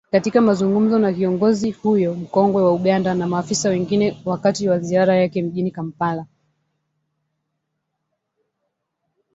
[0.11, 5.41] Katika mazungumzo na kiongozi huyo mkongwe wa Uganda na maafisa wengine wakati wa ziara yake
[5.41, 6.25] mjini kampala